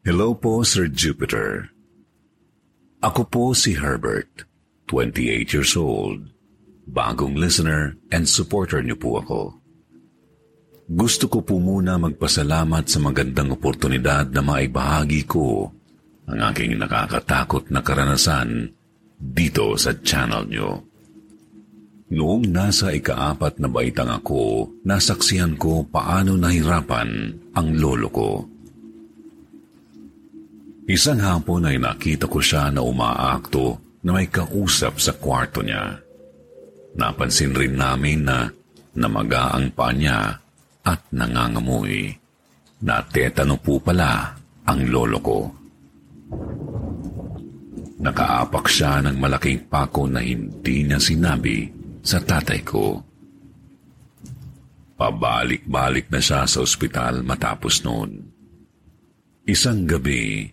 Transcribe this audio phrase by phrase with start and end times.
[0.00, 1.68] Hello po, Sir Jupiter.
[3.04, 4.48] Ako po si Herbert,
[4.88, 6.24] 28 years old,
[6.88, 9.40] bagong listener and supporter niyo po ako.
[10.88, 15.68] Gusto ko po muna magpasalamat sa magandang oportunidad na maibahagi ko
[16.32, 18.72] ang aking nakakatakot na karanasan
[19.20, 20.80] dito sa channel niyo.
[22.08, 28.30] Noong nasa ikaapat na baitang ako, nasaksihan ko paano nahirapan ang lolo ko.
[30.90, 36.02] Isang hapon ay nakita ko siya na umaakto na may kausap sa kwarto niya.
[36.98, 38.50] Napansin rin namin na
[38.98, 40.34] namaga ang paa niya
[40.82, 42.10] at nangangamoy.
[42.82, 44.34] Natetano po pala
[44.66, 45.40] ang lolo ko.
[48.02, 51.70] Nakaapak siya ng malaking pako na hindi niya sinabi
[52.02, 52.98] sa tatay ko.
[54.98, 58.10] Pabalik-balik na siya sa ospital matapos noon.
[59.46, 60.50] Isang gabi,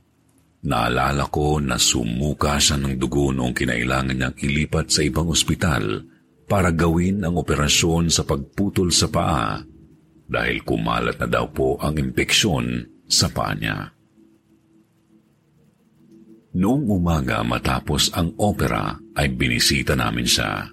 [0.67, 6.03] naalala ko na sumuka siya ng dugo noong kinailangan niyang ilipat sa ibang ospital
[6.44, 9.64] para gawin ang operasyon sa pagputol sa paa
[10.27, 13.95] dahil kumalat na daw po ang impeksyon sa paa niya.
[16.58, 20.67] Noong umaga matapos ang opera ay binisita namin siya.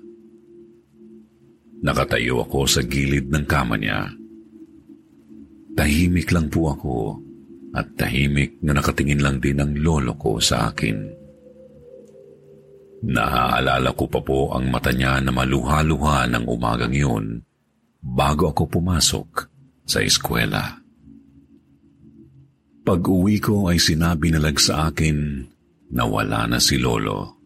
[1.84, 4.10] Nakatayo ako sa gilid ng kama niya.
[5.76, 6.94] Tahimik lang po ako
[7.74, 10.96] at tahimik na nakatingin lang din ang lolo ko sa akin.
[13.04, 17.44] Naaalala ko pa po ang mata niya na maluha-luha ng umagang yun
[18.00, 19.28] bago ako pumasok
[19.84, 20.80] sa eskwela.
[22.84, 25.44] Pag-uwi ko ay sinabi nalag sa akin
[25.92, 27.40] na wala na si Lolo.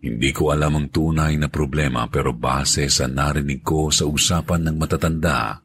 [0.00, 4.76] Hindi ko alam ang tunay na problema pero base sa narinig ko sa usapan ng
[4.76, 5.60] matatanda,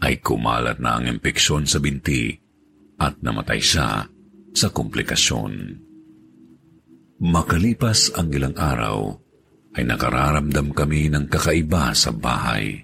[0.00, 2.32] ay kumalat na ang impeksyon sa binti
[3.00, 4.04] at namatay siya
[4.52, 5.52] sa komplikasyon.
[7.20, 9.12] Makalipas ang ilang araw,
[9.76, 12.80] ay nakararamdam kami ng kakaiba sa bahay.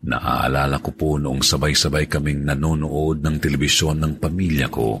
[0.00, 4.96] Naaalala ko po noong sabay-sabay kaming nanonood ng telebisyon ng pamilya ko,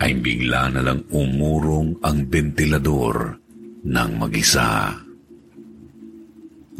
[0.00, 3.36] ay bigla na lang umurong ang ventilador
[3.84, 4.96] ng mag-isa.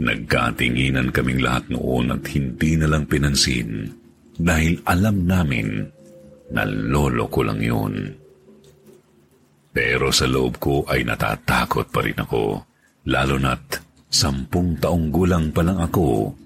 [0.00, 3.92] Nagkatinginan kaming lahat noon at hindi na lang pinansin
[4.40, 5.84] dahil alam namin
[6.52, 7.94] na lolo ko lang yun.
[9.72, 12.60] Pero sa loob ko ay natatakot pa rin ako,
[13.08, 13.80] lalo na't
[14.12, 16.36] sampung taong gulang pa lang ako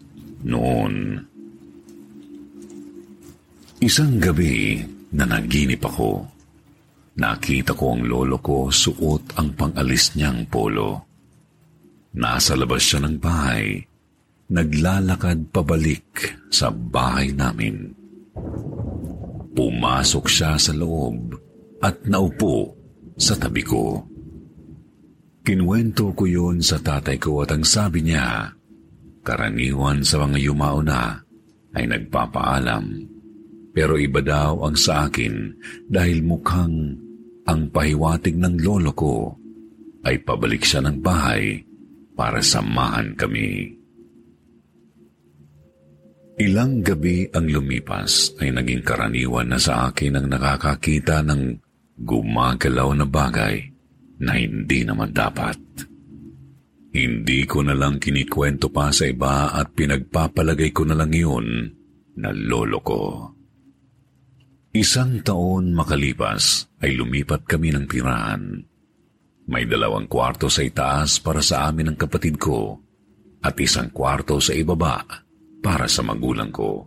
[0.47, 0.95] noon.
[3.83, 4.79] Isang gabi
[5.19, 6.23] na naginip ako,
[7.19, 11.16] nakita ko ang lolo ko suot ang pangalis niyang polo.
[12.17, 13.85] Nasa labas siya ng bahay,
[14.49, 17.93] naglalakad pabalik sa bahay namin.
[19.53, 21.37] Pumasok siya sa loob
[21.85, 22.73] at naupo
[23.21, 24.01] sa tabi ko.
[25.45, 28.49] Kinuwento ko yun sa tatay ko at ang sabi niya,
[29.21, 31.21] karaniwan sa mga yumao na
[31.77, 33.13] ay nagpapaalam.
[33.77, 35.53] Pero iba daw ang sa akin
[35.85, 36.97] dahil mukhang
[37.45, 39.37] ang pahiwatig ng lolo ko
[40.09, 41.66] ay pabalik siya ng bahay
[42.17, 43.77] para samahan kami.
[46.37, 51.57] Ilang gabi ang lumipas ay naging karaniwan na sa akin ang nakakakita ng
[51.97, 53.57] gumagalaw na bagay
[54.21, 55.57] na hindi naman dapat.
[56.97, 61.73] Hindi ko na lang kinikwento pa sa iba at pinagpapalagay ko na lang yun
[62.17, 63.03] na lolo ko.
[64.77, 68.61] Isang taon makalipas ay lumipat kami ng tirahan.
[69.47, 72.83] May dalawang kwarto sa itaas para sa amin ng kapatid ko
[73.47, 75.07] at isang kwarto sa ibaba
[75.63, 76.83] para sa magulang ko.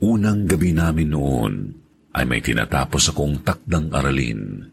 [0.00, 1.52] Unang gabi namin noon
[2.16, 4.64] ay may tinatapos akong takdang aralin.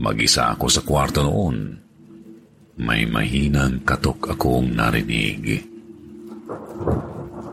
[0.00, 1.76] Mag-isa ako sa kwarto noon.
[2.80, 5.60] May mahinang katok akong narinig.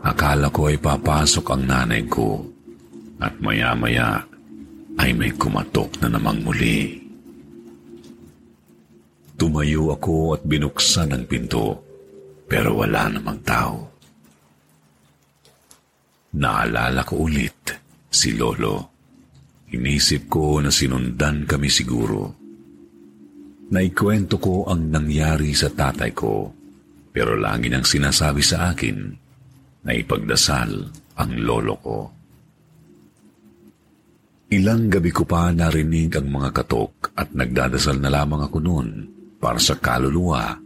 [0.04, 2.40] Akala ko ay papasok ang nanay ko
[3.20, 4.20] at maya-maya
[5.00, 7.03] ay may kumatok na namang muli.
[9.34, 11.84] Tumayo ako at binuksan ang pinto
[12.44, 13.76] pero wala namang tao.
[16.34, 17.72] Naalala ko ulit
[18.10, 18.92] si Lolo.
[19.74, 22.30] Inisip ko na sinundan kami siguro.
[23.74, 26.52] Naikwento ko ang nangyari sa tatay ko,
[27.10, 28.98] pero lagi nang sinasabi sa akin
[29.82, 30.70] na ipagdasal
[31.18, 31.98] ang lolo ko.
[34.54, 39.13] Ilang gabi ko pa narinig ang mga katok at nagdadasal na lamang ako noon
[39.44, 40.56] para sa kaluluwa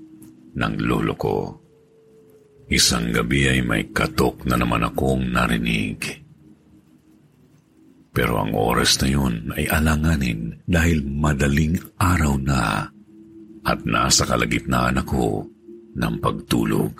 [0.54, 1.50] ng lolo ko.
[2.70, 5.98] Isang gabi ay may katok na naman akong narinig.
[8.14, 12.86] Pero ang oras na yun ay alanganin dahil madaling araw na
[13.66, 15.42] at nasa kalagitnaan ako
[15.98, 16.94] ng pagtulog.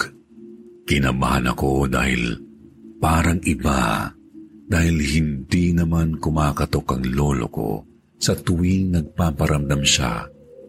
[0.82, 2.34] Kinabahan ako dahil
[2.98, 4.10] parang iba
[4.66, 7.70] dahil hindi naman kumakatok ang lolo ko
[8.18, 10.26] sa tuwing nagpaparamdam siya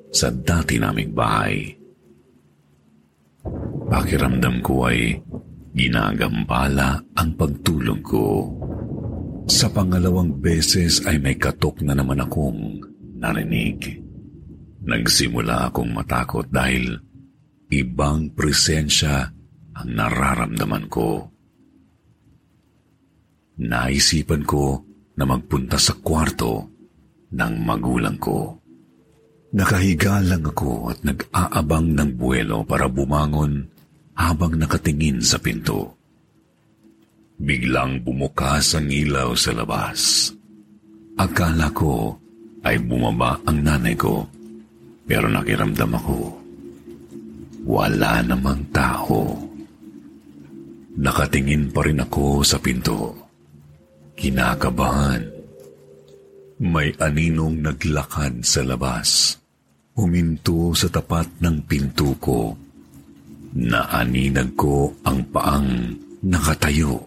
[0.09, 1.69] sa dati naming bahay.
[3.89, 5.17] Pakiramdam ko ay
[5.73, 8.27] ginagambala ang pagtulog ko.
[9.50, 12.77] Sa pangalawang beses ay may katok na naman akong
[13.17, 13.97] narinig.
[14.85, 17.01] Nagsimula akong matakot dahil
[17.73, 19.25] ibang presensya
[19.73, 21.33] ang nararamdaman ko.
[23.59, 24.85] Naisipan ko
[25.17, 26.69] na magpunta sa kwarto
[27.33, 28.58] ng magulang ko.
[29.49, 33.65] Nakahiga lang ako at nag-aabang ng buwelo para bumangon
[34.13, 35.97] habang nakatingin sa pinto.
[37.39, 40.29] Biglang bumukas ang ilaw sa labas.
[41.17, 42.13] Akala ko
[42.61, 44.27] ay bumaba ang nanay ko,
[45.09, 46.19] pero nakiramdam ako.
[47.65, 49.33] Wala namang tao.
[50.99, 53.17] Nakatingin pa rin ako sa pinto.
[54.13, 55.38] Kinakabahan.
[56.59, 59.39] May aninong naglakad sa labas.
[59.95, 62.51] Huminto sa tapat ng pinto ko.
[63.56, 65.95] Naaninag ko ang paang
[66.27, 67.00] nakatayo.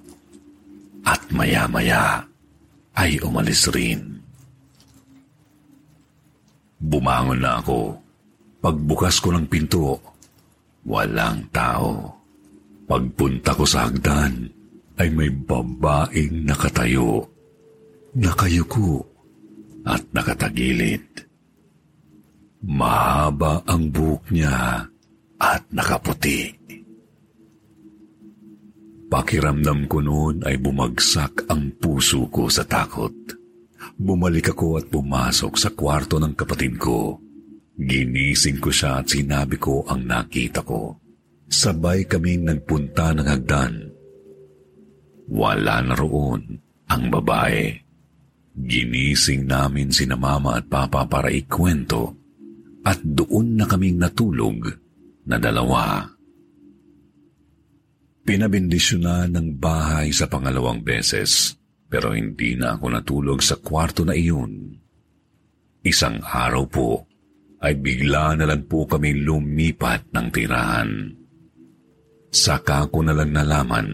[1.05, 2.25] At maya-maya
[2.97, 4.25] ay umalis rin.
[6.81, 8.01] Bumangon na ako.
[8.65, 10.01] Pagbukas ko ng pinto,
[10.89, 12.09] walang tao.
[12.89, 14.49] Pagpunta ko sa hagdan,
[14.97, 17.21] ay may babaeng nakatayo.
[18.17, 19.12] Nakayuko
[19.87, 21.07] at nakatagilid.
[22.63, 24.87] Mahaba ang buhok niya
[25.43, 26.55] at nakaputi.
[29.13, 33.13] Pakiramdam ko noon ay bumagsak ang puso ko sa takot.
[33.99, 37.21] Bumalik ako at pumasok sa kwarto ng kapatid ko.
[37.77, 40.97] Ginising ko siya at sinabi ko ang nakita ko.
[41.51, 43.75] Sabay kaming nagpunta ng hagdan.
[45.29, 46.57] Wala na roon
[46.89, 47.82] ang babae.
[48.53, 52.13] Ginising namin si na mama at papa para ikwento
[52.85, 54.69] at doon na kaming natulog
[55.25, 56.05] na dalawa.
[58.23, 61.57] Pinabindisyonan ng bahay sa pangalawang beses
[61.89, 64.77] pero hindi na ako natulog sa kwarto na iyon.
[65.83, 66.91] Isang araw po
[67.63, 70.91] ay bigla na lang po kami lumipat ng tirahan.
[72.33, 73.89] Saka ko na lang nalaman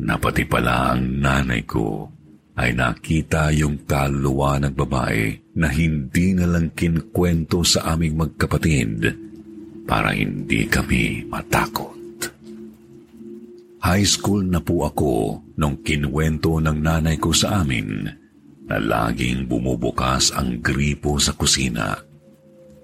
[0.00, 2.19] na pati pala ang nanay ko
[2.60, 9.08] ay nakita yung kaluluwa ng babae na hindi na lang kinkwento sa aming magkapatid
[9.88, 11.96] para hindi kami matakot.
[13.80, 18.04] High school na po ako nung kinwento ng nanay ko sa amin
[18.68, 21.96] na laging bumubukas ang gripo sa kusina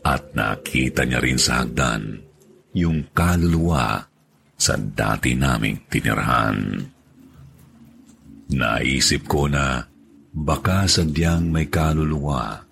[0.00, 2.16] at nakita niya rin sa hagdan
[2.72, 4.08] yung kaluluwa
[4.56, 6.80] sa dati naming tinirahan.
[8.46, 9.82] Naisip ko na
[10.30, 12.62] baka sadyang may kaluluwa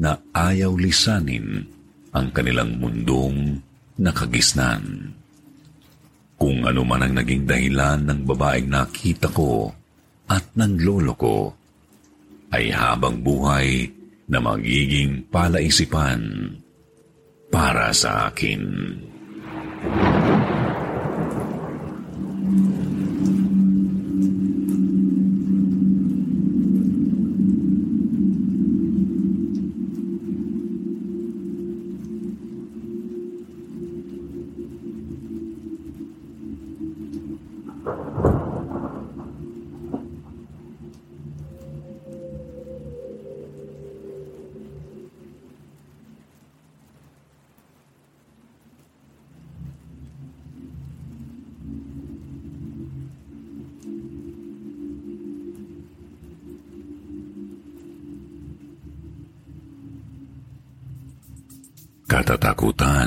[0.00, 1.66] na ayaw lisanin
[2.14, 3.60] ang kanilang mundong
[4.00, 5.12] nakagisnan.
[6.40, 9.68] Kung ano man ang naging dahilan ng babaeng nakita ko
[10.24, 11.52] at ng lolo ko,
[12.50, 13.92] ay habang buhay
[14.30, 16.54] na magiging palaisipan
[17.52, 18.62] para sa akin.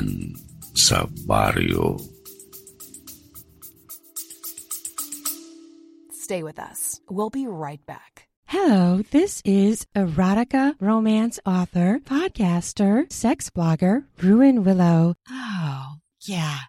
[0.04, 0.36] Katatakutan
[0.74, 2.00] sa baryo.
[6.12, 7.00] Stay with us.
[7.10, 8.28] We'll be right back.
[8.46, 15.16] Hello, this is erotica romance author, podcaster, sex blogger, Ruin Willow.
[15.28, 16.68] Oh, yeah.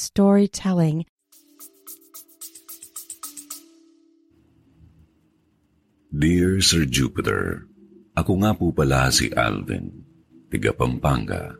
[0.01, 1.05] storytelling.
[6.09, 7.69] Dear Sir Jupiter,
[8.17, 9.93] ako nga po pala si Alvin,
[10.49, 11.53] tiga Pampanga.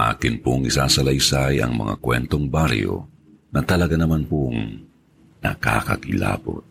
[0.00, 3.06] Akin pong isasalaysay ang mga kwentong baryo
[3.54, 4.82] na talaga naman pong
[5.38, 6.66] nakakakilabot.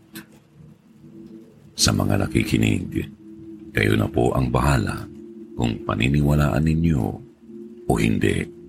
[1.78, 3.08] Sa mga nakikinig,
[3.72, 5.08] kayo na po ang bahala
[5.56, 7.06] kung paniniwalaan ninyo
[7.88, 8.63] o hindi.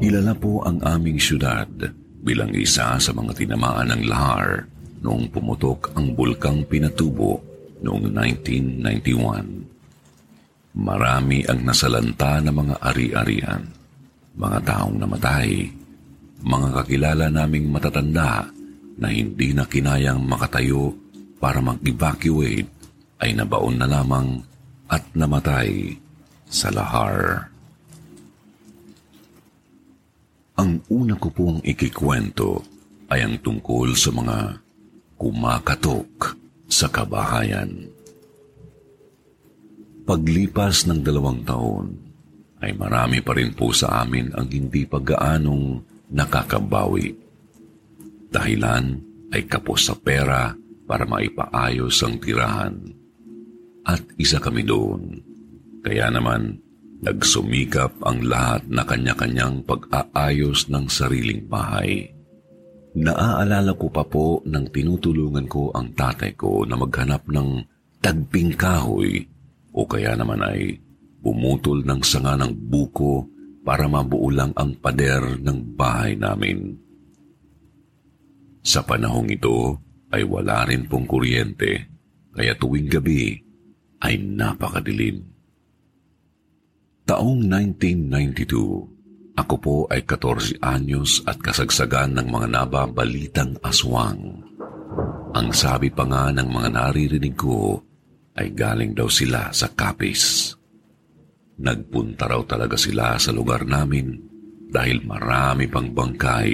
[0.00, 1.68] Ilala po ang aming syudad
[2.24, 4.64] bilang isa sa mga tinamaan ng lahar
[5.04, 7.36] noong pumutok ang bulkang Pinatubo
[7.84, 10.80] noong 1991.
[10.80, 13.60] Marami ang nasalanta ng mga ari-arian,
[14.40, 15.68] mga taong namatay,
[16.48, 18.48] mga kakilala naming matatanda
[18.96, 20.96] na hindi na kinayang makatayo
[21.36, 22.72] para mag-evacuate
[23.20, 24.40] ay nabaon na lamang
[24.88, 25.92] at namatay
[26.48, 27.49] sa lahar.
[30.60, 32.60] Ang una ko pong ikikwento
[33.08, 34.60] ay ang tungkol sa mga
[35.16, 36.36] kumakatok
[36.68, 37.88] sa kabahayan.
[40.04, 41.96] Paglipas ng dalawang taon,
[42.60, 45.80] ay marami pa rin po sa amin ang hindi paggaanong
[46.12, 47.08] nakakabawi.
[48.28, 49.00] Dahilan
[49.32, 50.52] ay kapos sa pera
[50.84, 52.76] para maipaayos ang tirahan.
[53.88, 55.24] At isa kami doon.
[55.80, 56.60] Kaya naman,
[57.00, 62.12] Nagsumikap ang lahat na kanya-kanyang pag-aayos ng sariling bahay.
[62.92, 67.64] Naaalala ko pa po nang tinutulungan ko ang tatay ko na maghanap ng
[68.04, 69.24] tagping kahoy
[69.72, 70.76] o kaya naman ay
[71.24, 73.24] bumutol ng sanga ng buko
[73.64, 76.76] para mabuo lang ang pader ng bahay namin.
[78.60, 79.78] Sa panahong ito
[80.12, 81.86] ay wala rin pong kuryente
[82.34, 83.40] kaya tuwing gabi
[84.04, 85.29] ay napakadilim.
[87.10, 94.38] Taong 1992, ako po ay 14 anyos at kasagsagan ng mga nababalitang aswang.
[95.34, 97.82] Ang sabi pa nga ng mga naririnig ko
[98.38, 100.54] ay galing daw sila sa kapis.
[101.58, 104.14] Nagpunta raw talaga sila sa lugar namin
[104.70, 106.50] dahil marami pang bangkay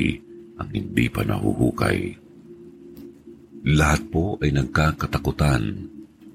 [0.57, 2.17] ang hindi pa nahuhukay.
[3.77, 5.85] Lahat po ay nagkakatakutan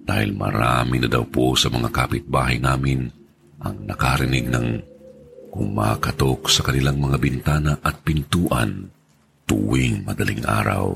[0.05, 3.20] dahil marami na daw po sa mga kapitbahay namin
[3.61, 4.67] ang nakarinig ng
[5.51, 8.89] kumakatok sa kanilang mga bintana at pintuan
[9.45, 10.95] tuwing madaling araw.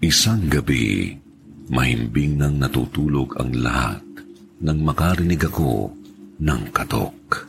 [0.00, 1.14] Isang gabi,
[1.68, 4.02] mahimbing nang natutulog ang lahat
[4.64, 5.92] nang makarinig ako
[6.40, 7.48] ng katok.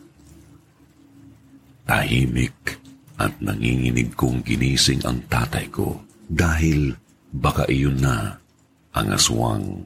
[1.85, 2.75] Tahimik
[3.15, 6.91] at nanginginig kong ginising ang tatay ko dahil
[7.31, 8.35] baka iyon na
[8.91, 9.85] ang aswang.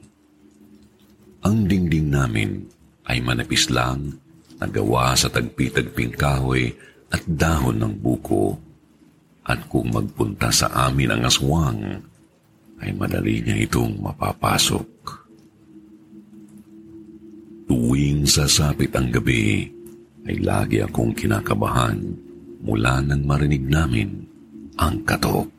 [1.46, 2.66] Ang dingding namin
[3.10, 4.14] ay manipis lang
[4.62, 6.70] na gawa sa tagpi-tagping kahoy
[7.10, 8.54] at dahon ng buko.
[9.42, 11.80] At kung magpunta sa amin ang aswang,
[12.78, 14.86] ay madali niya itong mapapasok.
[17.66, 19.66] Tuwing sasapit ang gabi,
[20.30, 21.98] ay lagi akong kinakabahan
[22.62, 24.22] mula nang marinig namin
[24.78, 25.50] ang katok.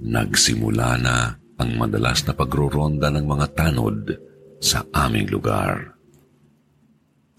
[0.00, 1.16] Nagsimula na
[1.56, 4.29] ang madalas na pagroronda ng mga tanod
[4.60, 5.96] sa aming lugar.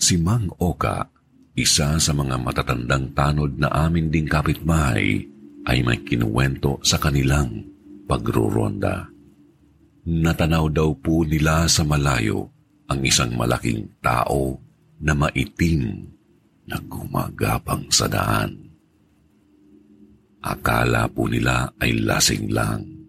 [0.01, 1.06] Si Mang Oka,
[1.54, 5.22] isa sa mga matatandang tanod na amin ding kapitbahay,
[5.70, 7.62] ay may kinuwento sa kanilang
[8.10, 9.06] pagruronda.
[10.01, 12.50] Natanaw daw po nila sa malayo
[12.90, 14.58] ang isang malaking tao
[14.98, 16.10] na maitim
[16.66, 18.74] na gumagapang sa daan.
[20.42, 23.00] Akala po nila ay lasing lang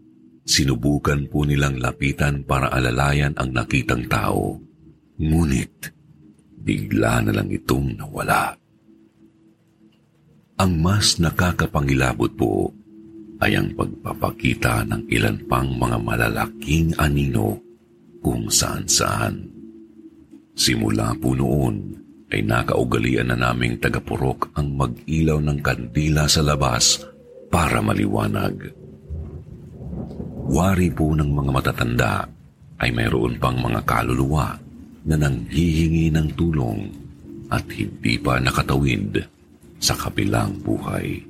[0.42, 4.58] Sinubukan po nilang lapitan para alalayan ang nakitang tao.
[5.22, 5.94] Ngunit,
[6.62, 8.58] bigla na lang itong nawala.
[10.58, 12.74] Ang mas nakakapangilabot po
[13.42, 17.58] ay ang pagpapakita ng ilan pang mga malalaking anino
[18.22, 19.50] kung saan-saan.
[20.54, 21.98] Simula po noon
[22.30, 27.02] ay nakaugalian na naming tagapurok ang mag-ilaw ng kandila sa labas
[27.50, 28.81] para maliwanag.
[30.52, 32.28] Wari po ng mga matatanda
[32.76, 34.52] ay mayroon pang mga kaluluwa
[35.08, 36.92] na nanghihingi ng tulong
[37.48, 39.16] at hindi pa nakatawid
[39.80, 41.24] sa kabilang buhay.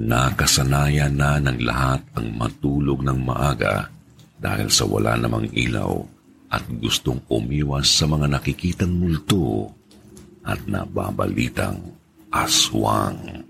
[0.00, 3.92] Nakasanayan na ng lahat ang matulog ng maaga
[4.40, 6.00] dahil sa wala namang ilaw
[6.48, 9.68] at gustong umiwas sa mga nakikitang multo
[10.48, 11.92] at nababalitang
[12.32, 13.44] aswang.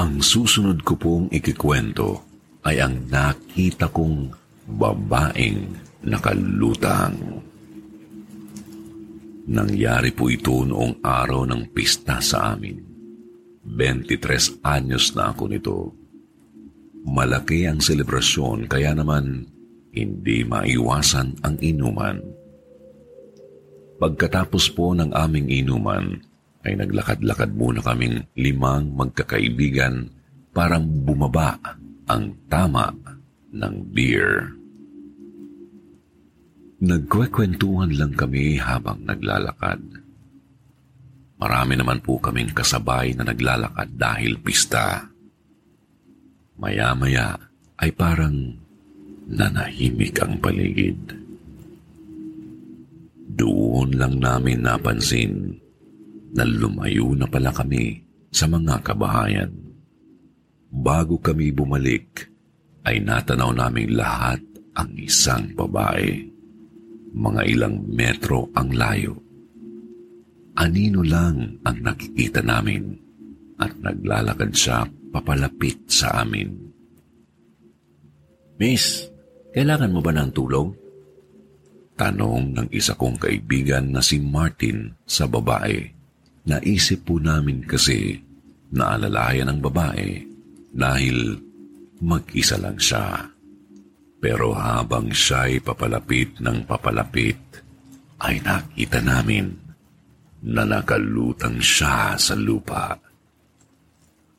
[0.00, 2.24] Ang susunod ko pong ikikwento
[2.64, 4.32] ay ang nakita kong
[4.64, 5.76] babaeng
[6.08, 7.44] nakalutang.
[9.44, 12.80] Nangyari po ito noong araw ng pista sa amin.
[13.60, 15.92] 23 anyos na ako nito.
[17.04, 19.52] Malaki ang selebrasyon kaya naman
[19.92, 22.24] hindi maiwasan ang inuman.
[24.00, 26.29] Pagkatapos po ng aming inuman,
[26.64, 30.12] ay naglakad-lakad muna kaming limang magkakaibigan
[30.52, 31.56] parang bumaba
[32.10, 32.90] ang tama
[33.54, 34.52] ng beer.
[36.80, 39.80] Nagkwekwentuhan lang kami habang naglalakad.
[41.40, 45.08] Marami naman po kaming kasabay na naglalakad dahil pista.
[46.60, 47.36] Maya-maya
[47.80, 48.36] ay parang
[49.28, 51.00] nanahimik ang paligid.
[53.40, 55.56] Doon lang namin napansin
[56.34, 57.98] na lumayo na pala kami
[58.30, 59.50] sa mga kabahayan.
[60.70, 62.30] Bago kami bumalik,
[62.86, 64.40] ay natanaw naming lahat
[64.78, 66.24] ang isang babae.
[67.10, 69.30] Mga ilang metro ang layo
[70.60, 72.92] anino lang ang nakikita namin
[73.56, 76.52] at naglalakad siya papalapit sa amin.
[78.60, 79.08] Miss,
[79.56, 80.68] kailangan mo ba ng tulong?
[81.96, 85.99] Tanong ng isa kong kaibigan na si Martin sa babae.
[86.50, 88.18] Naisip po namin kasi
[88.74, 90.18] na alalayan ang babae
[90.74, 91.38] dahil
[92.02, 93.22] mag-isa lang siya.
[94.18, 97.38] Pero habang siya'y papalapit ng papalapit,
[98.20, 99.54] ay nakita namin
[100.50, 102.98] na nakalutang siya sa lupa.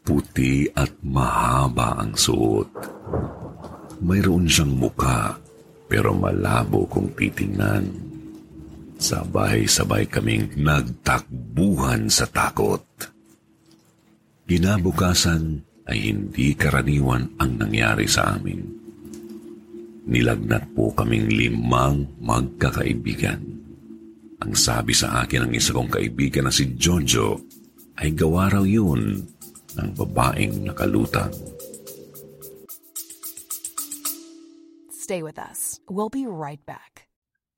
[0.03, 2.69] Puti at mahaba ang suot.
[4.03, 5.39] Mayroon siyang muka
[5.87, 8.10] pero malabo kung titingnan.
[9.01, 12.85] Sabay-sabay kaming nagtakbuhan sa takot.
[14.45, 18.61] Kinabukasan ay hindi karaniwan ang nangyari sa amin.
[20.05, 23.41] Nilagnat po kaming limang magkakaibigan.
[24.45, 27.41] Ang sabi sa akin ng isa kong kaibigan na si Jojo
[27.97, 29.17] ay gawa raw yun
[29.77, 31.33] ng babaeng nakalutang.
[34.93, 35.81] Stay with us.
[35.89, 37.00] We'll be right back.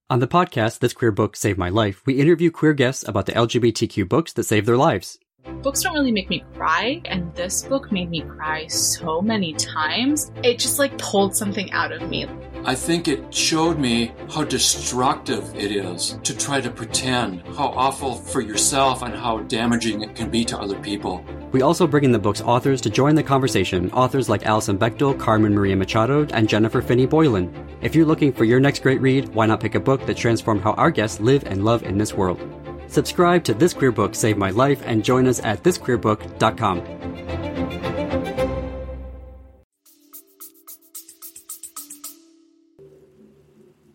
[0.10, 3.32] On the podcast, This Queer Book Saved My Life, we interview queer guests about the
[3.32, 5.18] LGBTQ books that saved their lives.
[5.62, 10.30] Books don't really make me cry, and this book made me cry so many times.
[10.44, 12.28] It just like pulled something out of me.
[12.66, 18.16] I think it showed me how destructive it is to try to pretend, how awful
[18.16, 21.26] for yourself, and how damaging it can be to other people.
[21.54, 25.14] We also bring in the book's authors to join the conversation, authors like Alison Bechtel,
[25.14, 27.54] Carmen Maria Machado, and Jennifer Finney Boylan.
[27.86, 30.66] If you're looking for your next great read, why not pick a book that transformed
[30.66, 32.42] how our guests live and love in this world?
[32.90, 36.82] Subscribe to This Queer Book Save My Life and join us at thisqueerbook.com.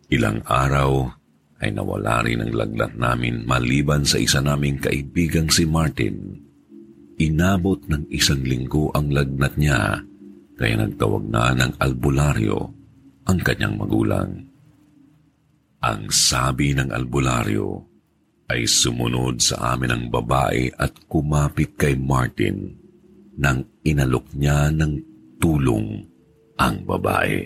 [0.09, 1.11] Ilang araw
[1.59, 6.48] ay nawala rin ang lagnat namin maliban sa isa naming kaibigang si Martin.
[7.19, 9.99] Inabot ng isang linggo ang lagnat niya
[10.55, 12.59] kaya nagtawag na ng albularyo
[13.27, 14.29] ang kanyang magulang.
[15.83, 17.83] Ang sabi ng albularyo
[18.47, 22.71] ay sumunod sa amin ang babae at kumapit kay Martin
[23.39, 24.99] nang inalok niya ng
[25.39, 26.03] tulong
[26.59, 27.39] ang babae.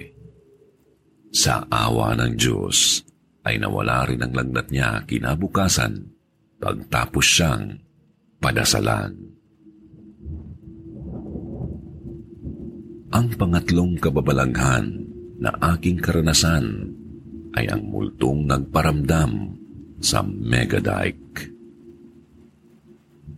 [1.34, 3.02] Sa awa ng Diyos,
[3.44, 5.98] ay nawala rin ang lagnat niya kinabukasan
[6.62, 7.78] pagtapos siyang
[8.38, 9.33] padasalan.
[13.14, 15.06] Ang pangatlong kababalaghan
[15.38, 16.90] na aking karanasan
[17.54, 19.54] ay ang multong nagparamdam
[20.02, 21.54] sa Megadike.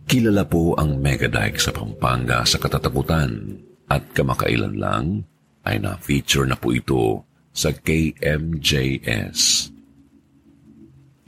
[0.08, 3.60] Kilala po ang Megadike sa Pampanga sa katatakutan
[3.92, 5.28] at kamakailan lang
[5.68, 9.40] ay na-feature na po ito sa KMJS.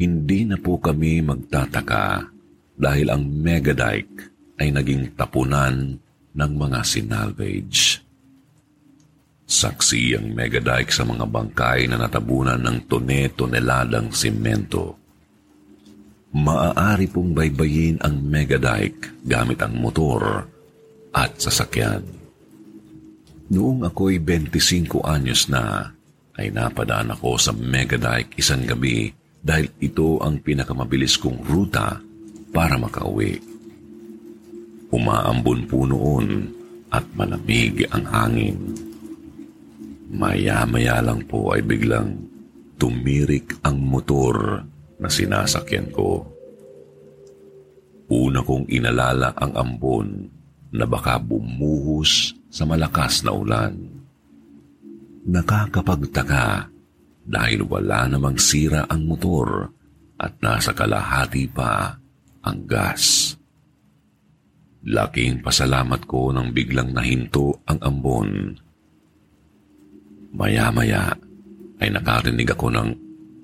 [0.01, 2.25] Hindi na po kami magtataka
[2.81, 6.01] dahil ang Megadike ay naging tapunan
[6.33, 8.08] ng mga sinalvage.
[9.49, 15.01] Saksi ang Megadike sa mga bangkay na natabunan ng tone-toneladang simento.
[16.37, 20.45] Maaari pong baybayin ang Megadike gamit ang motor
[21.17, 22.05] at sasakyan.
[23.49, 25.97] Noong ako'y 25 anyos na,
[26.37, 29.09] ay napadaan ako sa Megadike isang gabi
[29.41, 31.97] dahil ito ang pinakamabilis kong ruta
[32.53, 33.41] para makauwi.
[34.93, 36.53] Umaambon po noon
[36.93, 38.88] at malamig ang hangin.
[40.09, 42.17] Maya-maya lang po ay biglang
[42.81, 44.65] tumirik ang motor
[44.97, 46.25] na sinasakyan ko.
[48.09, 50.09] Una kong inalala ang ambon
[50.73, 53.77] na baka bumuhos sa malakas na ulan.
[55.29, 56.73] Nakakapagtaka
[57.29, 59.69] dahil wala namang sira ang motor
[60.17, 62.01] at nasa kalahati pa
[62.49, 63.37] ang gas.
[64.89, 68.57] Laking pasalamat ko nang biglang nahinto ang ambon.
[70.35, 71.17] Maya-maya
[71.79, 72.89] ay nakarinig ako ng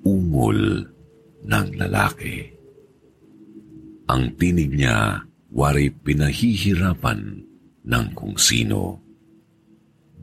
[0.05, 0.85] ungol
[1.45, 2.45] ng lalaki.
[4.05, 7.41] Ang tinig niya wari pinahihirapan
[7.85, 9.01] ng kung sino.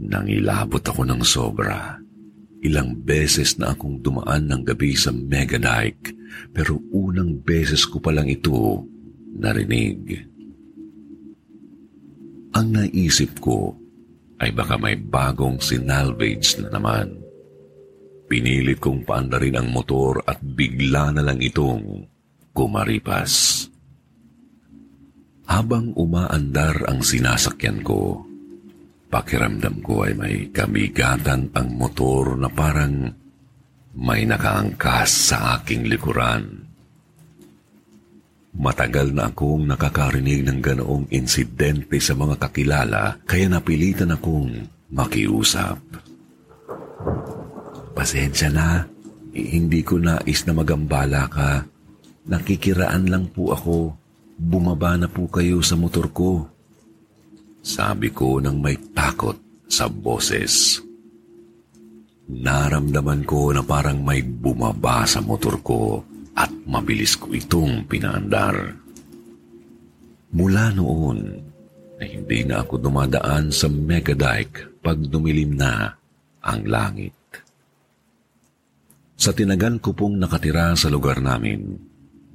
[0.02, 1.98] Nangilabot ako ng sobra.
[2.62, 6.14] Ilang beses na akong dumaan ng gabi sa Megadike
[6.54, 8.86] pero unang beses ko palang ito
[9.34, 10.30] narinig.
[12.54, 13.81] Ang naisip ko
[14.42, 17.14] ay baka may bagong sinalvage na naman.
[18.26, 22.02] Pinilit kong paandarin ang motor at bigla na lang itong
[22.50, 23.64] kumaripas.
[25.46, 28.32] Habang umaandar ang sinasakyan ko,
[29.12, 33.12] Pakiramdam ko ay may kamigatan ang motor na parang
[33.92, 36.71] may nakaangkas sa aking likuran.
[38.52, 45.80] Matagal na akong nakakarinig ng ganoong insidente sa mga kakilala kaya napilitan akong makiusap.
[47.96, 48.84] Pasensya na,
[49.32, 51.64] hindi ko nais na magambala ka.
[52.28, 53.96] Nakikiraan lang po ako.
[54.36, 56.44] Bumaba na po kayo sa motor ko.
[57.64, 60.76] Sabi ko nang may takot sa boses.
[62.28, 68.76] Naramdaman ko na parang may bumaba sa motor ko at mabilis ko itong pinaandar.
[70.32, 71.52] Mula noon,
[72.02, 75.94] ay hindi na ako dumadaan sa Megadike pag dumilim na
[76.42, 77.14] ang langit.
[79.14, 81.78] Sa tinagan ko pong nakatira sa lugar namin,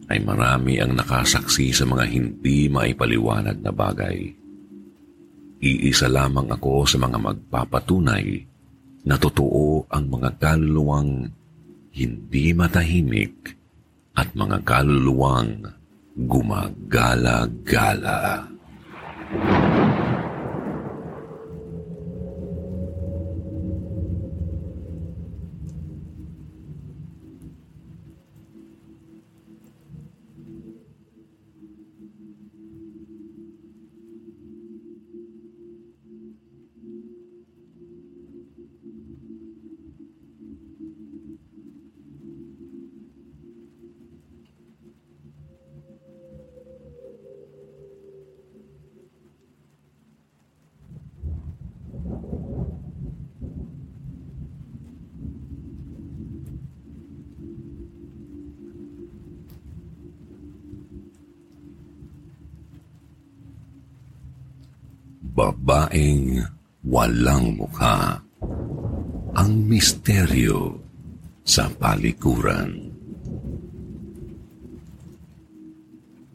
[0.08, 4.24] ay marami ang nakasaksi sa mga hindi maipaliwanag na bagay.
[5.60, 8.26] Iisa lamang ako sa mga magpapatunay
[9.04, 11.28] na totoo ang mga kaluluwang
[11.92, 13.57] hindi matahimik
[14.18, 15.62] at mga kaluluwang
[16.18, 18.50] gumagala-gala.
[65.38, 66.42] Babaeng
[66.82, 68.18] walang mukha.
[69.38, 70.82] Ang misteryo
[71.46, 72.90] sa palikuran.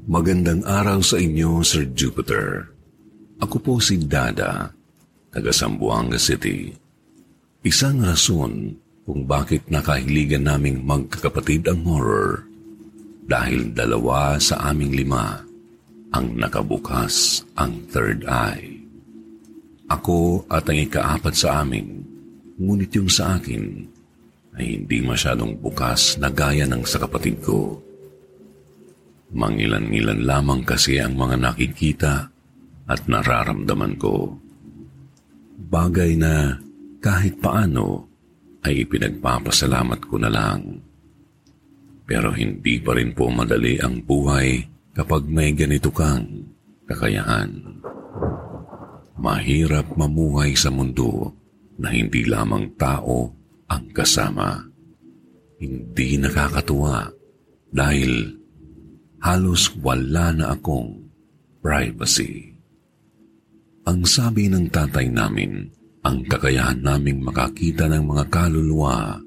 [0.07, 2.71] Magandang araw sa inyo, Sir Jupiter.
[3.43, 4.71] Ako po si Dada,
[5.35, 6.71] taga Sambuanga City.
[7.67, 12.47] Isang rason kung bakit nakahiligan naming magkakapatid ang horror
[13.27, 15.43] dahil dalawa sa aming lima
[16.15, 18.72] ang nakabukas ang third eye.
[19.93, 22.01] Ako at ang ikaapat sa amin,
[22.57, 23.85] ngunit yung sa akin
[24.57, 27.77] ay hindi masyadong bukas na gaya ng sa kapatid ko.
[29.33, 32.15] Mangilan-ngilan lamang kasi ang mga nakikita
[32.89, 34.37] at nararamdaman ko.
[35.73, 36.57] Bagay na
[37.01, 38.09] kahit paano
[38.65, 40.61] ay ipinagpapasalamat ko na lang.
[42.05, 44.61] Pero hindi pa rin po madali ang buhay
[44.93, 46.45] kapag may ganito kang
[46.85, 47.81] kakayahan.
[49.21, 51.37] Mahirap mamuhay sa mundo
[51.77, 53.29] na hindi lamang tao
[53.69, 54.61] ang kasama.
[55.61, 57.09] Hindi nakakatuwa
[57.73, 58.37] dahil
[59.23, 61.07] halos wala na akong
[61.63, 62.53] privacy.
[63.87, 65.71] Ang sabi ng tatay namin,
[66.03, 69.19] ang kakayahan naming makakita ng mga kaluluwa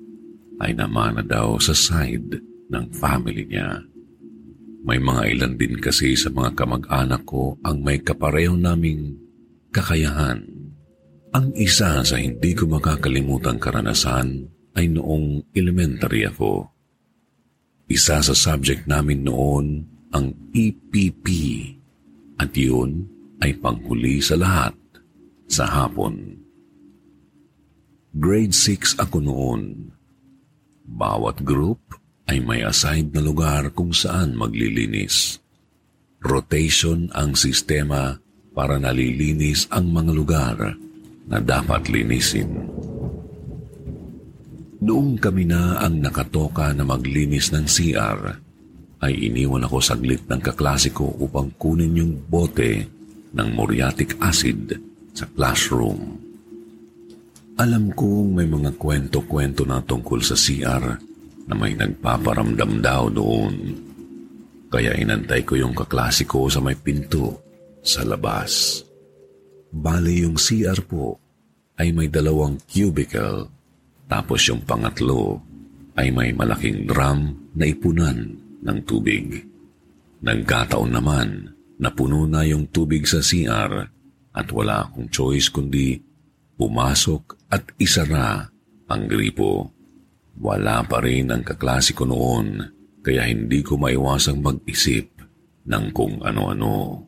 [0.60, 2.39] ay namana daw sa side
[2.71, 3.84] ng family niya.
[4.86, 9.17] May mga ilan din kasi sa mga kamag-anak ko ang may kapareho naming
[9.76, 10.48] kakayahan.
[11.36, 14.48] Ang isa sa hindi ko makakalimutang karanasan
[14.80, 16.72] ay noong elementary ako.
[17.92, 19.84] Isa sa subject namin noon
[20.16, 21.28] ang EPP
[22.40, 23.04] at yun
[23.44, 24.72] ay panghuli sa lahat
[25.52, 26.40] sa hapon.
[28.16, 29.92] Grade 6 ako noon.
[30.88, 31.84] Bawat group
[32.32, 35.44] ay may assigned na lugar kung saan maglilinis.
[36.24, 38.18] Rotation ang sistema
[38.56, 40.58] para nalilinis ang mga lugar
[41.28, 42.72] na dapat linisin.
[44.80, 48.20] Noong kami na ang nakatoka na maglinis ng CR,
[49.04, 52.88] ay iniwan ako saglit ng kaklasiko upang kunin yung bote
[53.36, 54.72] ng muriatic acid
[55.12, 56.15] sa classroom.
[57.60, 60.84] Alam kong may mga kwento-kwento na tungkol sa CR
[61.46, 63.54] na may nagpaparamdam daw doon.
[64.68, 67.44] Kaya inantay ko yung kaklasiko sa may pinto
[67.86, 68.82] sa labas.
[69.69, 71.21] Bali yung CR po
[71.78, 73.45] ay may dalawang cubicle
[74.10, 75.38] tapos yung pangatlo
[75.95, 79.45] ay may malaking drum na ipunan ng tubig.
[80.26, 83.71] Nagkataon naman na puno na yung tubig sa CR
[84.36, 86.02] at wala akong choice kundi
[86.56, 88.48] pumasok at isara
[88.89, 89.71] ang gripo.
[90.36, 92.60] Wala pa rin ang kaklasiko noon
[93.00, 95.08] kaya hindi ko maiwasang mag-isip
[95.67, 97.06] ng kung ano-ano.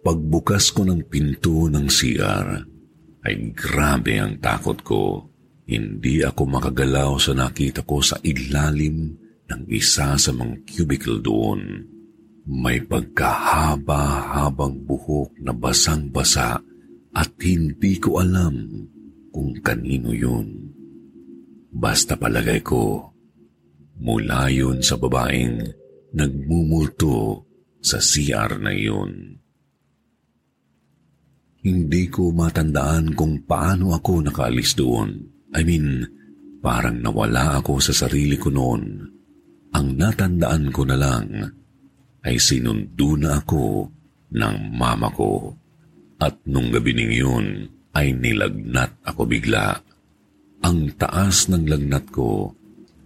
[0.00, 2.48] Pagbukas ko ng pinto ng CR,
[3.20, 5.28] ay grabe ang takot ko.
[5.68, 9.12] Hindi ako makagalaw sa nakita ko sa ilalim
[9.46, 11.84] ng isa sa mga cubicle doon.
[12.48, 16.58] May pagkahaba-habang buhok na basang-basa
[17.12, 18.56] at hindi ko alam
[19.30, 20.48] kung kanino yun.
[21.70, 23.14] Basta palagay ko,
[24.00, 25.60] mula yun sa babaeng
[26.16, 27.46] nagmumulto
[27.78, 29.38] sa CR na yun.
[31.60, 35.20] Hindi ko matandaan kung paano ako nakaalis doon.
[35.52, 36.08] I mean,
[36.64, 39.04] parang nawala ako sa sarili ko noon.
[39.76, 41.26] Ang natandaan ko na lang
[42.24, 43.92] ay sinundo na ako
[44.32, 45.52] ng mama ko.
[46.20, 47.46] At nung gabi ning yun
[47.92, 49.76] ay nilagnat ako bigla.
[50.64, 52.56] Ang taas ng lagnat ko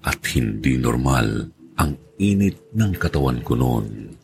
[0.07, 4.15] at hindi normal ang init ng katawan ko noon.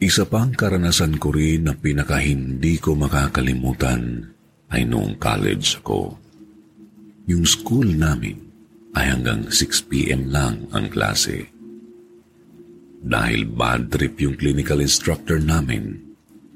[0.00, 4.32] Isa pang karanasan ko rin na pinaka hindi ko makakalimutan
[4.72, 6.16] ay noong college ako.
[7.28, 8.40] Yung school namin
[8.96, 11.52] ay hanggang 6pm lang ang klase.
[13.04, 16.00] Dahil bad trip yung clinical instructor namin,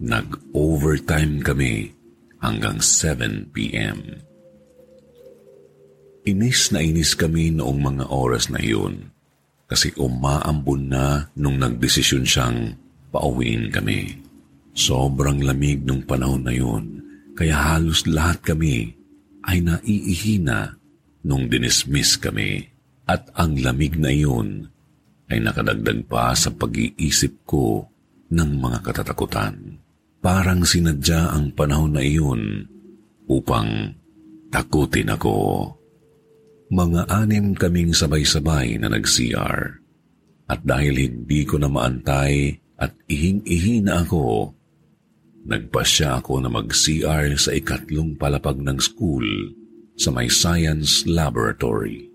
[0.00, 1.92] nag-overtime kami
[2.40, 4.24] hanggang 7pm.
[6.24, 9.12] Inis na inis kami noong mga oras na iyon
[9.68, 12.83] kasi umaambon na nung nagdesisyon siyang
[13.14, 14.10] pauwiin kami.
[14.74, 16.98] Sobrang lamig nung panahon na yun,
[17.38, 18.90] kaya halos lahat kami
[19.46, 20.74] ay naiihina
[21.22, 22.66] nung dinismiss kami.
[23.06, 24.66] At ang lamig na iyon
[25.28, 27.86] ay nakadagdag pa sa pag-iisip ko
[28.32, 29.78] ng mga katatakutan.
[30.24, 32.64] Parang sinadya ang panahon na iyon
[33.28, 33.92] upang
[34.48, 35.68] takutin ako.
[36.72, 39.84] Mga anim kaming sabay-sabay na nag-CR.
[40.48, 44.50] At dahil hindi ko na maantay at ihing-ihi na ako,
[45.46, 49.26] nagpasya ako na mag-CR sa ikatlong palapag ng school
[49.94, 52.10] sa may science laboratory.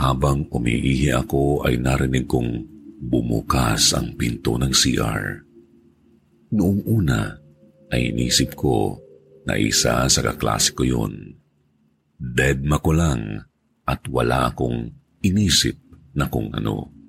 [0.00, 2.64] Habang umiihi ako ay narinig kong
[3.00, 5.44] bumukas ang pinto ng CR.
[6.56, 7.36] Noong una
[7.92, 8.96] ay inisip ko
[9.44, 11.36] na isa sa kaklase ko yun.
[12.16, 13.44] Deadma ko lang
[13.84, 14.88] at wala akong
[15.20, 15.76] inisip
[16.16, 16.99] na kung ano.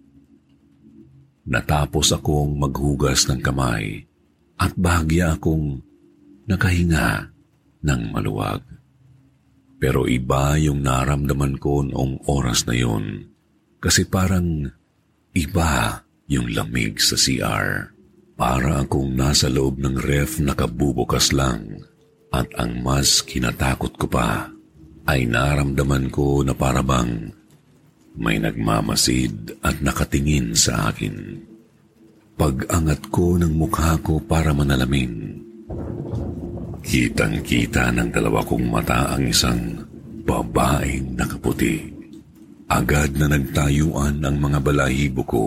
[1.41, 4.05] Natapos akong maghugas ng kamay
[4.61, 5.81] at bahagya akong
[6.45, 7.33] nakahinga
[7.81, 8.61] ng maluwag.
[9.81, 13.33] Pero iba yung naramdaman ko noong oras na yon
[13.81, 14.69] kasi parang
[15.33, 17.89] iba yung lamig sa CR.
[18.37, 21.81] Para akong nasa loob ng ref nakabubukas lang
[22.29, 24.49] at ang mas kinatakot ko pa
[25.09, 27.33] ay naramdaman ko na parabang
[28.15, 31.39] may nagmamasid at nakatingin sa akin.
[32.35, 35.39] Pag-angat ko ng mukha ko para manalamin.
[36.81, 39.85] Kitang-kita ng dalawa kong mata ang isang
[40.25, 41.85] babaeng nakaputi.
[42.71, 45.45] Agad na nagtayuan ang mga balahibo ko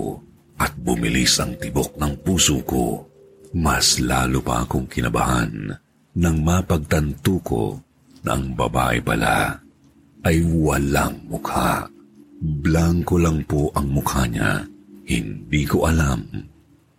[0.61, 3.03] at bumilis ang tibok ng puso ko.
[3.55, 5.73] Mas lalo pa akong kinabahan
[6.15, 7.75] nang mapagtanto ko
[8.23, 9.59] na ang babae pala
[10.23, 11.94] ay walang mukha.
[12.45, 14.69] Blanko lang po ang mukha niya.
[15.09, 16.29] Hindi ko alam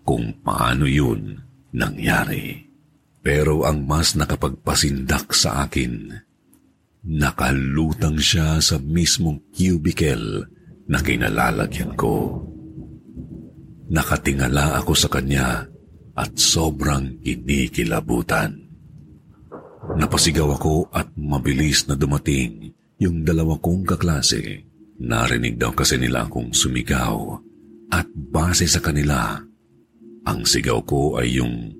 [0.01, 1.37] kung paano yun
[1.69, 2.65] nangyari.
[3.21, 6.13] Pero ang mas nakapagpasindak sa akin,
[7.05, 10.49] nakalutang siya sa mismong cubicle
[10.89, 12.41] na kinalalagyan ko.
[13.89, 15.65] Nakatingala ako sa kanya
[16.17, 18.65] at sobrang kinikilabutan.
[19.93, 24.74] Napasigaw ako at mabilis na dumating yung dalawa kong kaklase.
[24.95, 27.35] Narinig daw kasi nila akong sumigaw
[27.91, 29.35] at base sa kanila,
[30.25, 31.71] ang sigaw ko ay yung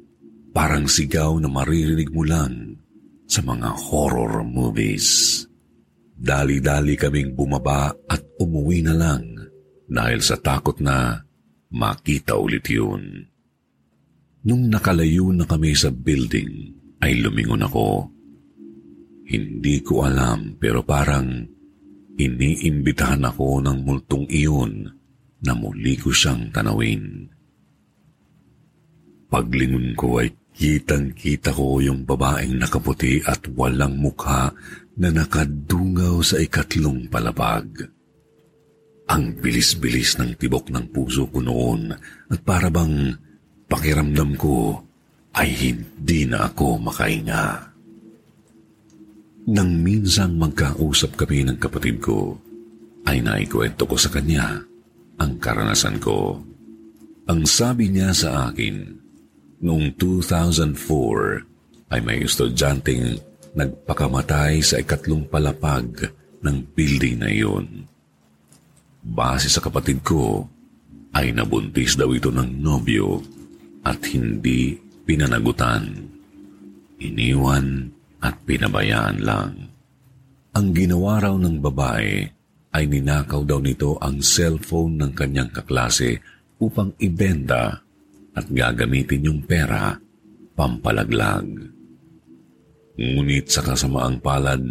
[0.52, 2.76] parang sigaw na maririnig mo lang
[3.26, 5.42] sa mga horror movies.
[6.16, 9.36] Dali-dali kaming bumaba at umuwi na lang
[9.88, 11.20] dahil sa takot na
[11.72, 13.28] makita ulit yun.
[14.46, 18.08] Nung nakalayo na kami sa building, ay lumingon ako.
[19.26, 21.55] Hindi ko alam pero parang
[22.16, 24.88] iniimbitahan ako ng multong iyon
[25.44, 27.28] na muli ko siyang tanawin.
[29.28, 34.56] Paglingon ko ay kitang-kita ko yung babaeng nakaputi at walang mukha
[34.96, 37.92] na nakadungaw sa ikatlong palapag.
[39.06, 41.94] Ang bilis-bilis ng tibok ng puso ko noon
[42.32, 43.14] at para bang
[43.68, 44.82] pakiramdam ko
[45.36, 47.75] ay hindi na ako makahinga.
[49.46, 52.34] Nang minsang magkausap kami ng kapatid ko,
[53.06, 54.58] ay naikwento ko sa kanya
[55.22, 56.42] ang karanasan ko.
[57.30, 58.98] Ang sabi niya sa akin,
[59.62, 63.22] noong 2004 ay may estudyanteng
[63.54, 66.10] nagpakamatay sa ikatlong palapag
[66.42, 67.86] ng building na iyon.
[69.06, 70.50] Base sa kapatid ko,
[71.14, 73.22] ay nabuntis daw ito ng nobyo
[73.86, 74.74] at hindi
[75.06, 75.86] pinanagutan.
[77.00, 79.52] Iniwan at pinabayaan lang.
[80.56, 82.24] Ang ginawa raw ng babae
[82.76, 86.20] ay ninakaw daw nito ang cellphone ng kanyang kaklase
[86.60, 87.84] upang ibenta
[88.36, 89.96] at gagamitin yung pera
[90.56, 91.48] pampalaglag.
[92.96, 94.68] Ngunit sa kasamaang palad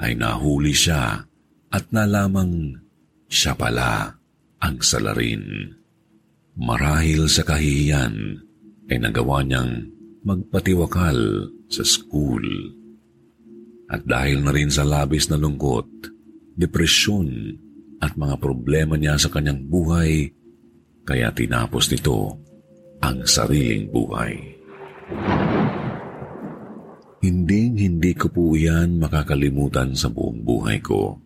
[0.00, 1.20] ay nahuli siya
[1.68, 2.80] at nalamang
[3.28, 4.16] siya pala
[4.60, 5.76] ang salarin.
[6.56, 8.14] Marahil sa kahihiyan
[8.88, 9.92] ay nagawa niyang
[10.24, 12.42] magpatiwakal sa school.
[13.88, 15.88] At dahil na rin sa labis na lungkot,
[16.54, 17.56] depresyon
[17.98, 20.28] at mga problema niya sa kanyang buhay,
[21.08, 22.36] kaya tinapos nito
[23.00, 24.34] ang sariling buhay.
[27.18, 31.18] Hinding hindi ko po yan makakalimutan sa buong buhay ko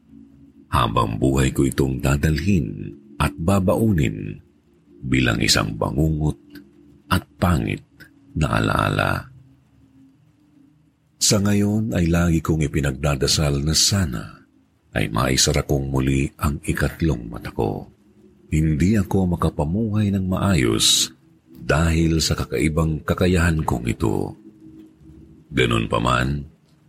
[0.73, 4.41] habang buhay ko itong dadalhin at babaunin
[5.05, 6.39] bilang isang bangungot
[7.13, 7.85] at pangit
[8.33, 9.32] na alaala.
[11.23, 14.43] Sa ngayon ay lagi kong ipinagdadasal na sana
[14.91, 17.87] ay maisara kong muli ang ikatlong mata ko.
[18.51, 21.15] Hindi ako makapamuhay ng maayos
[21.55, 24.35] dahil sa kakaibang kakayahan kong ito.
[25.55, 26.43] Ganun pa man,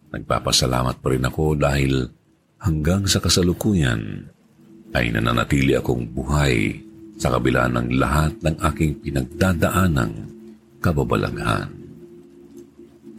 [0.09, 2.09] nagpapasalamat pa rin ako dahil
[2.57, 4.33] hanggang sa kasalukuyan
[4.97, 6.81] ay nananatili akong buhay
[7.21, 10.25] sa kabila ng lahat ng aking pinagdadaanang
[10.81, 11.82] kababalaghan.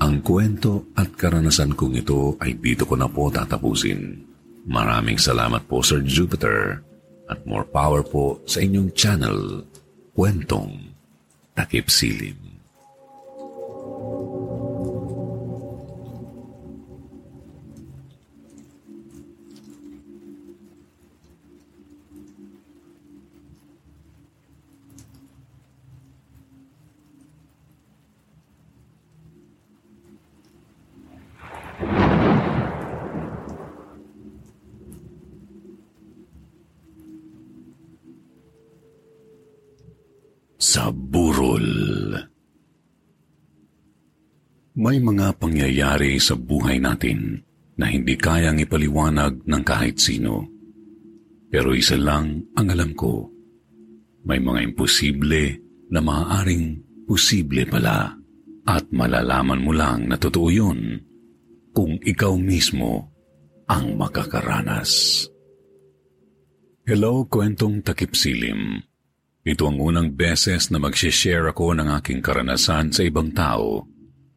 [0.03, 4.27] Ang kwento at karanasan kong ito ay dito ko na po tatapusin.
[4.67, 6.83] Maraming salamat po Sir Jupiter
[7.31, 9.65] at more power po sa inyong channel,
[10.15, 10.95] Kwentong
[11.55, 12.44] Takip Silim.
[40.75, 41.71] Sa burol.
[44.75, 47.39] May mga pangyayari sa buhay natin
[47.79, 50.43] na hindi kayang ipaliwanag ng kahit sino.
[51.47, 53.31] Pero isa lang ang alam ko.
[54.27, 55.63] May mga imposible
[55.95, 58.11] na maaaring posible pala
[58.67, 60.99] at malalaman mo lang na totoo yun
[61.71, 63.15] kung ikaw mismo
[63.71, 65.23] ang makakaranas.
[66.83, 68.83] Hello, kwentong takip silim.
[69.45, 73.85] Ito ang unang beses na mag-share ako ng aking karanasan sa ibang tao,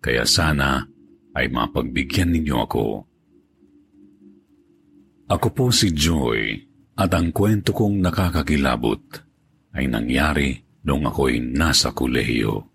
[0.03, 0.83] kaya sana
[1.31, 3.07] ay mapagbigyan ninyo ako.
[5.31, 6.59] Ako po si Joy
[6.99, 8.99] at ang kwento kong nakakakilabot
[9.79, 12.67] ay nangyari noong ako'y nasa kulehiyo.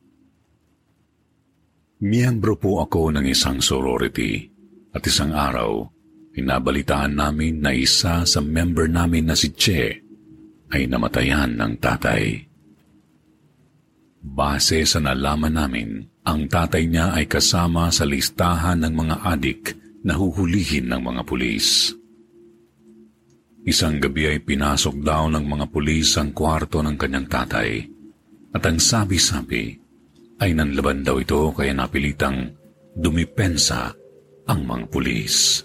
[2.01, 4.49] Miyembro po ako ng isang sorority
[4.97, 5.85] at isang araw,
[6.33, 10.02] pinabalitaan namin na isa sa member namin na si Che
[10.73, 12.49] ay namatayan ng tatay.
[14.23, 15.91] Base sa nalaman namin,
[16.25, 19.63] ang tatay niya ay kasama sa listahan ng mga adik
[20.07, 21.93] na huhulihin ng mga pulis.
[23.63, 27.71] Isang gabi ay pinasok daw ng mga pulis ang kwarto ng kanyang tatay.
[28.53, 29.71] At ang sabi-sabi
[30.43, 32.51] ay nanlaban daw ito kaya napilitang
[32.99, 33.95] dumipensa
[34.51, 35.63] ang mga pulis.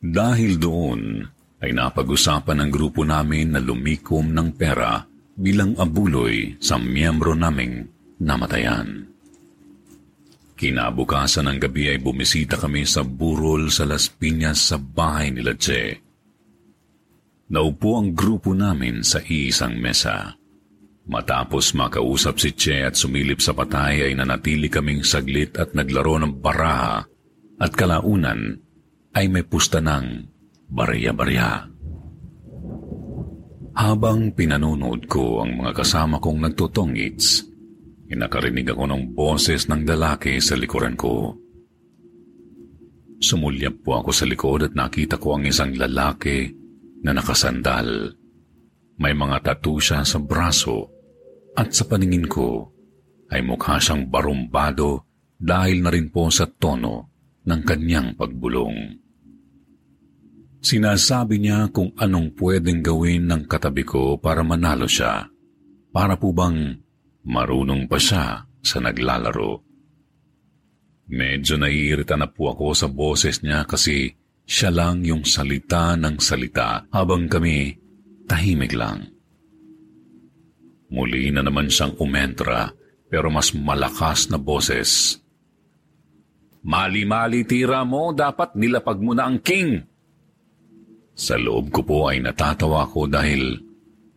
[0.00, 1.26] Dahil doon
[1.60, 5.04] ay napag-usapan ng grupo namin na lumikom ng pera
[5.36, 7.88] bilang abuloy sa miyembro naming
[8.20, 9.08] namatayan.
[10.60, 15.96] Kinabukasan ng gabi ay bumisita kami sa burol sa Las Piñas sa bahay nila Che.
[17.48, 20.36] Naupo ang grupo namin sa isang mesa.
[21.08, 26.44] Matapos makausap si Che at sumilip sa patay ay nanatili kaming saglit at naglaro ng
[26.44, 27.08] baraha
[27.56, 28.60] at kalaunan
[29.16, 30.28] ay may pusta ng
[30.70, 31.66] barya-barya.
[33.74, 37.46] Habang pinanonood ko ang mga kasama kong nagtutongits,
[38.10, 41.34] inakarinig ako ng boses ng lalaki sa likuran ko.
[43.20, 46.50] Sumulyap po ako sa likod at nakita ko ang isang lalaki
[47.04, 48.16] na nakasandal.
[49.00, 50.88] May mga tattoo siya sa braso
[51.56, 52.68] at sa paningin ko
[53.32, 55.08] ay mukha siyang barumbado
[55.40, 57.08] dahil na rin po sa tono
[57.48, 58.99] ng kanyang pagbulong.
[60.60, 65.24] Sinasabi niya kung anong pwedeng gawin ng katabi ko para manalo siya.
[65.90, 66.76] Para po bang
[67.24, 69.64] marunong pa siya sa naglalaro.
[71.10, 74.14] Medyo naiirita na po ako sa boses niya kasi
[74.46, 77.74] siya lang yung salita ng salita habang kami
[78.30, 79.10] tahimik lang.
[80.90, 82.70] Muli na naman siyang umentra
[83.10, 85.18] pero mas malakas na boses.
[86.62, 89.82] Mali-mali tira mo, dapat nilapag mo na ang king.
[91.16, 93.60] Sa loob ko po ay natatawa ko dahil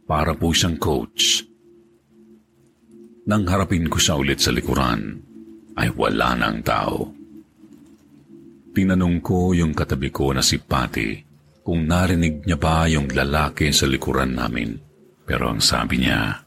[0.04, 1.44] para po siyang coach.
[3.24, 5.16] Nang harapin ko siya ulit sa likuran,
[5.80, 7.08] ay wala nang tao.
[8.74, 11.24] Tinanong ko yung katabi ko na si Patty
[11.64, 14.76] kung narinig niya ba yung lalaki sa likuran namin.
[15.24, 16.44] Pero ang sabi niya,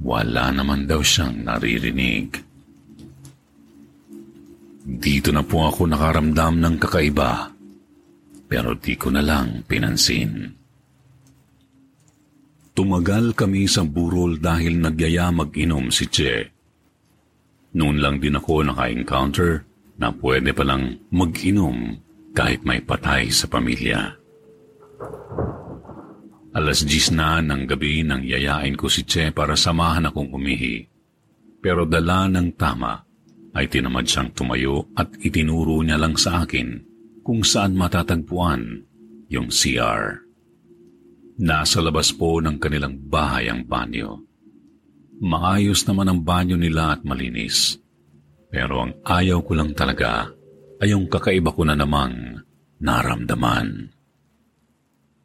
[0.00, 2.32] wala naman daw siyang naririnig.
[4.84, 7.53] Dito na po ako nakaramdam ng kakaiba,
[8.44, 10.52] pero di ko na lang pinansin.
[12.74, 16.50] Tumagal kami sa burol dahil nagyaya mag-inom si Che.
[17.74, 19.62] Noon lang din ako naka-encounter
[19.98, 21.94] na pwede palang mag-inom
[22.34, 24.18] kahit may patay sa pamilya.
[26.54, 30.86] Alas 10 na ng gabi nang yayain ko si Che para samahan akong umihi.
[31.62, 33.02] Pero dala ng tama
[33.54, 36.93] ay tinamad siyang tumayo at itinuro niya lang sa akin
[37.24, 38.84] kung saan matatagpuan
[39.32, 40.20] yung CR.
[41.40, 44.22] Nasa labas po ng kanilang bahay ang banyo.
[45.24, 47.80] Maayos naman ang banyo nila at malinis.
[48.52, 50.30] Pero ang ayaw ko lang talaga
[50.78, 52.38] ay yung kakaiba ko na namang
[52.78, 53.90] naramdaman.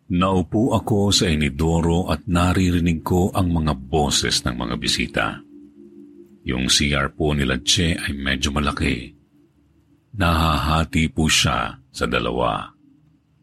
[0.09, 5.25] Naupo ako sa inidoro at naririnig ko ang mga boses ng mga bisita.
[6.49, 9.18] Yung CR po nila Che ay medyo malaki.
[10.15, 12.73] Nahahati po siya sa dalawa.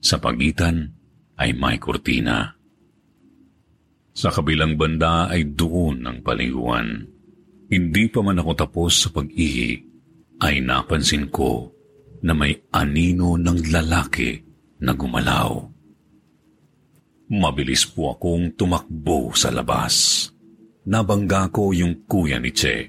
[0.03, 0.91] Sa pagitan
[1.39, 2.57] ay may kurtina.
[4.17, 7.05] Sa kabilang banda ay doon ang paliguan.
[7.69, 9.77] Hindi pa man ako tapos sa pag-ihi,
[10.41, 11.69] ay napansin ko
[12.23, 14.41] na may anino ng lalaki
[14.81, 15.53] na gumalaw.
[17.27, 20.27] Mabilis po akong tumakbo sa labas.
[20.87, 22.87] Nabangga ko yung kuya ni Che.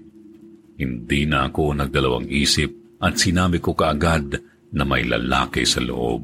[0.78, 4.42] Hindi na ako nagdalawang isip at sinabi ko kaagad
[4.74, 6.22] na may lalaki sa loob.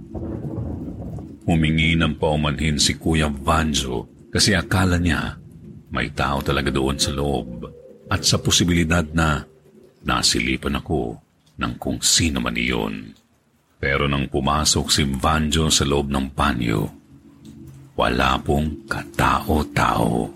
[1.44, 5.38] Humingi ng paumanhin si Kuya Vanjo kasi akala niya
[5.94, 7.70] may tao talaga doon sa loob
[8.10, 9.46] at sa posibilidad na
[10.04, 11.20] nasilipan ako
[11.60, 13.14] ng kung sino man iyon.
[13.78, 16.88] Pero nang pumasok si Vanjo sa loob ng panyo,
[18.00, 20.32] wala pong katao-tao.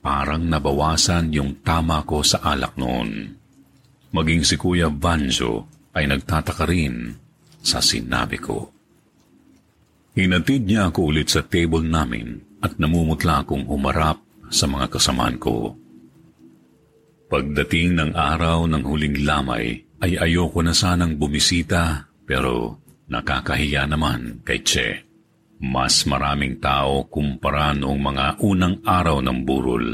[0.00, 3.39] Parang nabawasan yung tama ko sa alak noon.
[4.10, 7.14] Maging si Kuya Vanjo ay nagtataka rin
[7.62, 8.70] sa sinabi ko.
[10.18, 14.18] Hinatid niya ako ulit sa table namin at namumutla akong humarap
[14.50, 15.78] sa mga kasamaan ko.
[17.30, 24.64] Pagdating ng araw ng huling lamay, ay ayoko na sanang bumisita pero nakakahiya naman kay
[24.66, 24.88] Che.
[25.60, 29.86] Mas maraming tao kumpara noong mga unang araw ng burol.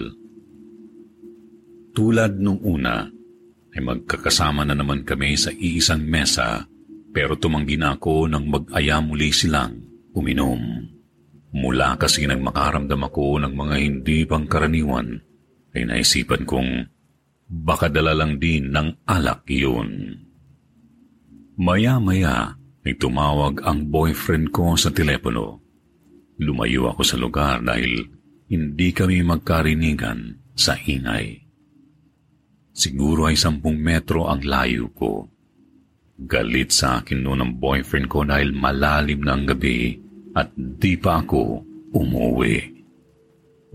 [1.91, 3.03] Tulad nung una,
[3.77, 6.65] ay magkakasama na naman kami sa iisang mesa
[7.13, 9.77] pero tumanggi na ako nang mag-aya muli silang
[10.17, 10.61] uminom.
[11.53, 15.21] Mula kasi nang makaramdam ako ng mga hindi pangkaraniwan,
[15.77, 16.97] ay naisipan kong
[17.47, 20.19] Baka dala lang din ng alak yun.
[21.57, 25.63] Maya-maya ay tumawag ang boyfriend ko sa telepono.
[26.43, 28.03] Lumayo ako sa lugar dahil
[28.51, 31.46] hindi kami magkarinigan sa ingay.
[32.77, 35.25] Siguro ay sampung metro ang layo ko.
[36.21, 39.97] Galit sa akin noon ang boyfriend ko dahil malalim na ang gabi
[40.37, 41.65] at di pa ako
[41.97, 42.77] umuwi.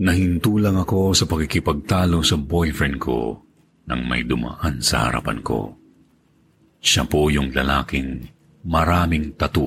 [0.06, 3.42] Nahinto lang ako sa pakikipagtalo sa boyfriend ko
[3.90, 5.74] nang may dumaan sa harapan ko.
[6.78, 8.22] Siya po yung lalaking
[8.70, 9.66] maraming tato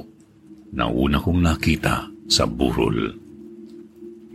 [0.72, 3.12] na una kong nakita sa burol.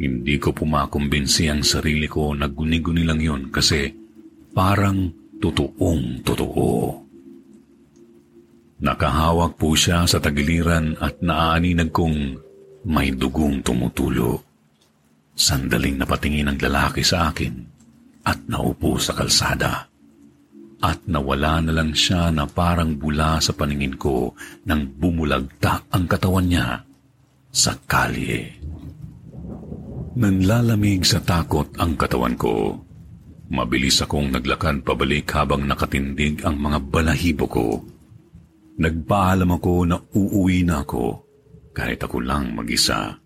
[0.01, 4.00] Hindi ko pumakumbinsi ang sarili ko na guni-guni lang yun kasi
[4.53, 7.01] parang totoong totoo.
[8.81, 12.41] Nakahawak po siya sa tagiliran at naaaninag kong
[12.89, 14.41] may dugong tumutulo.
[15.37, 17.61] Sandaling napatingin ang lalaki sa akin
[18.25, 19.89] at naupo sa kalsada.
[20.81, 24.33] At nawala na lang siya na parang bula sa paningin ko
[24.65, 26.81] nang bumulagta ang katawan niya
[27.53, 28.49] sa kalye.
[30.17, 32.81] Nanlalamig sa takot ang katawan ko.
[33.51, 37.83] Mabilis akong naglakad pabalik habang nakatindig ang mga balahibo ko.
[38.79, 41.27] Nagpaalam ako na uuwi na ako
[41.75, 43.19] kahit ako lang mag-isa.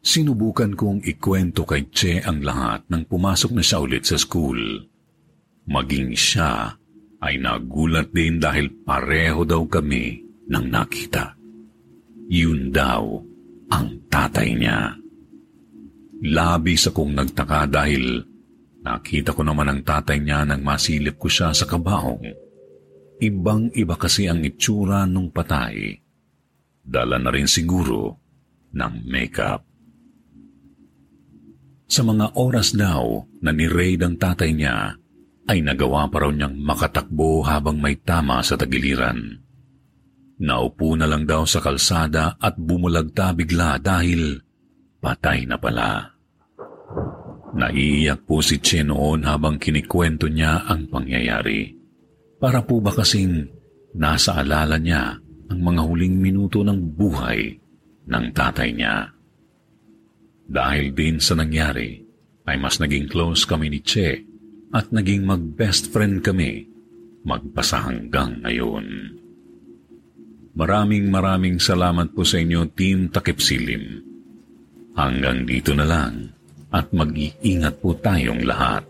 [0.00, 4.86] Sinubukan kong ikwento kay Che ang lahat nang pumasok na siya ulit sa school.
[5.66, 6.72] Maging siya
[7.20, 11.36] ay nagulat din dahil pareho daw kami nang nakita.
[12.30, 13.02] Yun daw
[13.74, 14.94] ang tatay niya.
[16.22, 18.29] Labis akong nagtaka dahil
[18.90, 22.50] nakita ko naman ang tatay niya nang masilip ko siya sa kabaong
[23.20, 25.92] Ibang-iba kasi ang itsura nung patay.
[26.80, 28.16] Dala na rin siguro
[28.72, 29.60] ng makeup.
[31.84, 34.96] Sa mga oras daw na ni-raid ang tatay niya,
[35.52, 39.36] ay nagawa pa raw niyang makatakbo habang may tama sa tagiliran.
[40.40, 44.40] Naupo na lang daw sa kalsada at bumulagta bigla dahil
[44.96, 46.08] patay na pala.
[47.50, 51.74] Naiiyak po si Che noon habang kinikwento niya ang pangyayari.
[52.38, 53.50] Para po ba kasing
[53.98, 55.18] nasa alala niya
[55.50, 57.58] ang mga huling minuto ng buhay
[58.06, 59.10] ng tatay niya?
[60.50, 62.02] Dahil din sa nangyari,
[62.46, 64.22] ay mas naging close kami ni Che
[64.70, 66.66] at naging mag-best friend kami
[67.26, 68.86] magpasa hanggang ngayon.
[70.54, 74.02] Maraming maraming salamat po sa inyo, Team Takip Silim.
[74.98, 76.39] Hanggang dito na lang
[76.70, 78.86] at mag-iingat po tayong lahat.